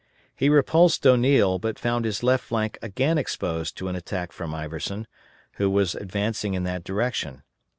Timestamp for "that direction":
6.63-7.43